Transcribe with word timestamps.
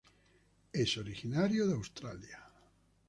Es 0.73 0.97
originario 0.97 1.67
de 1.67 1.75
Australia 1.75 2.39